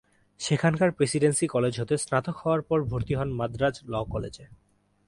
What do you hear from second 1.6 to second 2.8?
হতে স্নাতক হওয়ার পর